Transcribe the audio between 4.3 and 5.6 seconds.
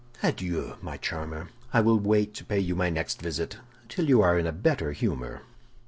in a better humor.